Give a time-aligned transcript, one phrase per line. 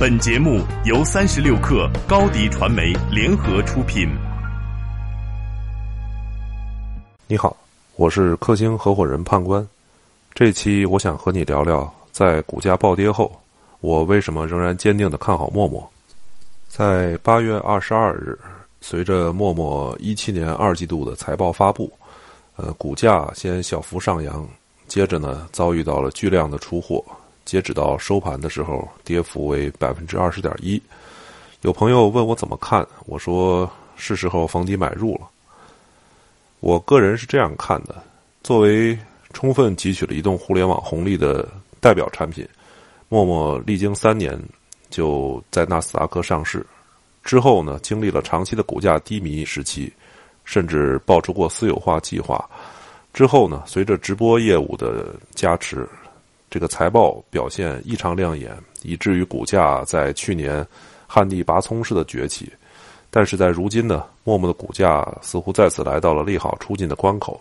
[0.00, 4.08] 本节目由三十六克高低传媒联合出品。
[7.26, 7.54] 你好，
[7.96, 9.68] 我是克星合伙人判官。
[10.32, 13.30] 这期我想和你聊聊，在股价暴跌后，
[13.80, 15.86] 我为什么仍然坚定的看好陌陌。
[16.66, 18.38] 在八月二十二日，
[18.80, 21.92] 随着陌陌一七年二季度的财报发布，
[22.56, 24.48] 呃，股价先小幅上扬，
[24.88, 27.04] 接着呢遭遇到了巨量的出货。
[27.50, 30.80] 截止到收盘的时候，跌幅为百分之二十点一。
[31.62, 35.22] 有朋友问我怎么看，我说是时候逢低买入了。
[36.60, 38.00] 我个人是这样看的：
[38.44, 38.96] 作为
[39.32, 41.44] 充分汲取了移动互联网红利的
[41.80, 42.46] 代表产品，
[43.08, 44.40] 陌陌历经三年
[44.88, 46.64] 就在纳斯达克上市，
[47.24, 49.92] 之后呢，经历了长期的股价低迷时期，
[50.44, 52.48] 甚至爆出过私有化计划。
[53.12, 55.84] 之后呢，随着直播业务的加持。
[56.50, 60.66] 这个财报表现异常亮眼，以至于股价在去年
[61.06, 62.52] 旱地拔葱似的崛起。
[63.08, 67.40] 但是在如今呢，陌陌的股价似乎再次来到了利好出尽的关口。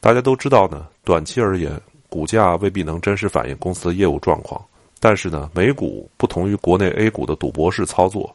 [0.00, 4.62] 大家都知道呢，短期而言，股价未必能真实反映公司的业务状况。
[5.00, 8.34] 但是呢，美股不同于国内 A 股的赌博式操作，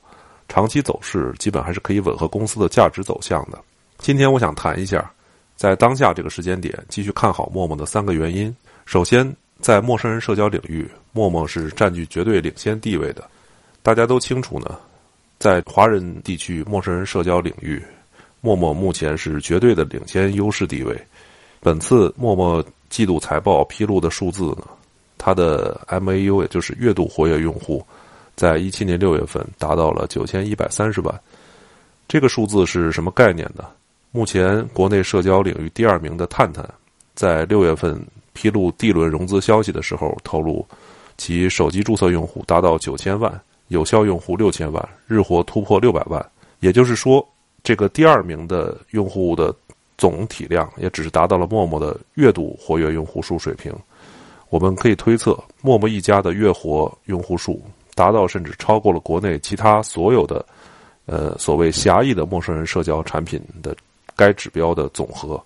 [0.49, 3.59] 长期走势基本还是可以吻合公司的价值走向的。
[3.99, 5.11] 今天我想谈一下，
[5.55, 8.55] 在当下这个时间点继续看好陌陌的三个原因。
[8.85, 9.35] 首先。
[9.59, 13.23] 在陌生人社交领域，陌陌是占据绝对领先地位的。
[13.81, 14.77] 大家都清楚呢，
[15.39, 17.81] 在华人地区陌生人社交领域，
[18.41, 20.95] 陌陌目前是绝对的领先优势地位。
[21.59, 24.67] 本次陌陌季度财报披露的数字呢，
[25.17, 27.85] 它的 MAU 也就是月度活跃用户，
[28.35, 31.21] 在一七年六月份达到了九千一百三十万。
[32.07, 33.65] 这个数字是什么概念呢？
[34.11, 36.63] 目前国内社交领域第二名的探探，
[37.15, 37.99] 在六月份。
[38.37, 40.63] 披露 D 轮融资消息的时候，透露
[41.17, 46.23] 其手机注册用户达到九千万，有效用户六千万，日活突破六百万。
[46.59, 47.27] 也就是说，
[47.63, 49.51] 这个第二名的用户的
[49.97, 53.73] 总体量也只是达到了陌陌的月度活跃用户数水平。
[54.49, 57.59] 我们可以推测，陌陌一家的月活用户数
[57.95, 60.45] 达到甚至超过了国内其他所有的
[61.07, 63.75] 呃所谓狭义的陌生人社交产品的
[64.15, 65.43] 该指标的总和。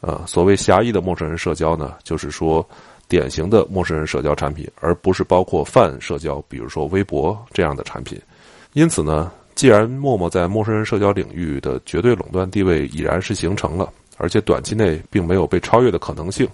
[0.00, 2.64] 呃，所谓狭义的陌生人社交呢，就是说
[3.08, 8.20] 典型的陌生人社交产品，而不是包括泛社交，比如说微博这样的产品。
[8.74, 16.46] 因此呢，既然陌陌在陌生人社交领域的绝对垄断地位已然是形成了，而且短期内并没有被超越的可能性，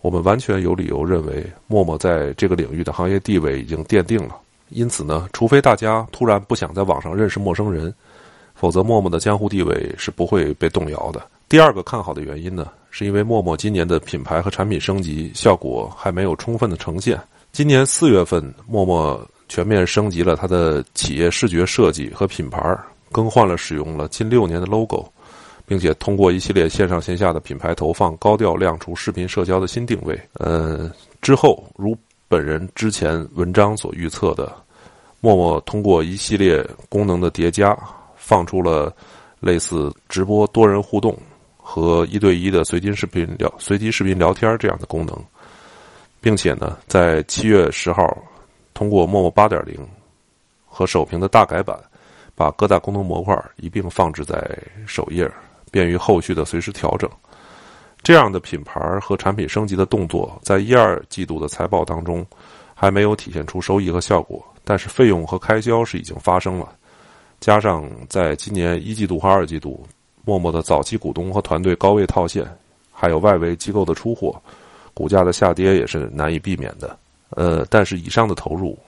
[0.00, 4.36] 我们完全有理由认为陌陌在这个领域的行业地位已经奠定了。
[4.70, 7.94] 因此呢，除非大家突然不想在网上认识陌生人，
[8.54, 11.22] 否则陌陌的江湖地位是不会被动摇的。
[11.52, 17.20] 第二个看好的原因呢，是因为陌陌今年的品牌和产品升级效果还没有充分的呈现。
[17.52, 22.74] 今年四月份，陌陌全面升级了它的企业视觉设计和品牌，
[23.10, 25.04] 更换了使用了近六年的 logo，
[25.66, 30.18] 并且通过一系列线上线下的品牌投放，高调亮出视频社交的新定位。
[30.32, 30.90] 呃，
[31.20, 31.94] 之后如
[32.28, 34.50] 本人之前文章所预测的，
[35.20, 37.76] 陌陌通过一系列功能的叠加，
[38.16, 38.90] 放出了
[39.38, 41.14] 类似直播多人互动。
[41.74, 45.18] 和一对一的随机视频聊、随机视频聊天这样的功能，
[46.20, 48.14] 并且呢，在七月十号，
[48.74, 49.80] 通过陌陌八点零
[50.66, 51.74] 和首屏的大改版，
[52.34, 54.46] 把各大功能模块一并放置在
[54.86, 55.26] 首页，
[55.70, 57.08] 便于后续的随时调整。
[58.02, 62.22] 这样的品牌和产品升级的动作，在一二季度的财报当中
[62.74, 66.70] 还没有体现出收益和效果，但是费用和开销是已经发生了。
[67.40, 69.82] 加上在今年一季度和二季度。
[70.24, 72.46] 陌陌的早期股东和团队高位套现，
[72.92, 74.40] 还有外围机构的出货，
[74.94, 76.96] 股价的下跌也是难以避免的。
[77.30, 78.78] 呃，但是以上的投入，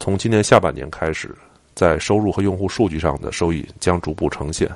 [0.00, 1.34] 从今年下半年开始，
[1.74, 4.68] 在收入和用户数据上的收益将逐步呈现。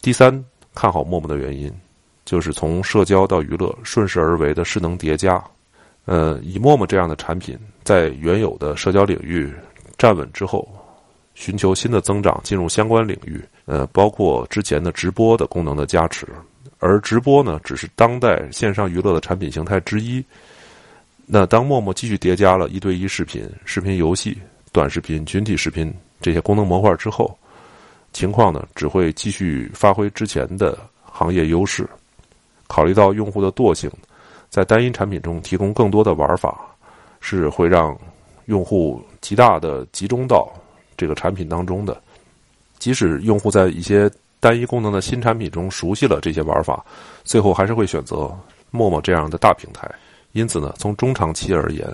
[0.00, 0.44] 第三，
[0.74, 1.72] 看好陌陌的原因，
[2.24, 5.42] 就是从社交到娱乐顺势而为的势能叠加。
[6.04, 9.52] 呃，以陌陌这样的产品在原有的社交领域
[9.98, 10.66] 站稳之后。
[11.38, 16.26] 寻求新的增长，进入相关领域，呃，包括之前的直播的功能的加持，
[16.80, 20.22] 而直播呢，只是当代线上娱乐的产品形态之一。
[21.26, 24.36] 那当陌陌继续叠加了一对一视频、视频游戏、
[24.72, 27.38] 短视频、群体视频这些功能模块之后，
[28.12, 31.88] 情况呢，只会继续发挥之前的行业优势。
[32.66, 33.88] 考虑到用户的惰性，
[34.50, 36.66] 在单一产品中提供更多的玩法，
[37.20, 37.96] 是会让
[38.46, 40.52] 用户极大的集中到。
[40.98, 41.98] 这个产品当中的，
[42.78, 44.10] 即使用户在一些
[44.40, 46.84] 单一功能的新产品中熟悉了这些玩法，
[47.24, 48.30] 最后还是会选择
[48.70, 49.88] 陌陌这样的大平台。
[50.32, 51.86] 因此呢，从中长期而言，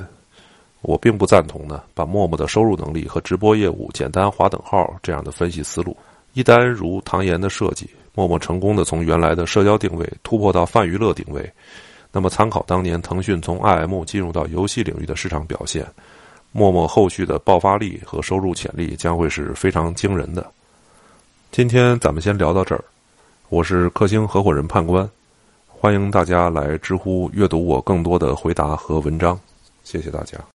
[0.80, 5.96] 我并不赞同呢把陌陌的收入能力和直播业务简单划等号这样的分析思路。
[6.32, 11.48] 一旦如唐岩的设计，陌陌成功的从原来的社交定位突破到泛娱乐定位，
[12.10, 15.86] 那么参考当年腾讯从 IM 进入到游戏领域的市场表现，
[16.56, 20.48] 陌陌后续的爆发力和收入潜力将会是非常惊人的。
[21.50, 22.84] 今天咱们先聊到这儿，
[23.48, 25.10] 我是克星合伙人判官，
[25.66, 29.36] 欢迎大家来知乎阅读我更多的回答和文章，
[29.82, 30.38] 谢谢大家。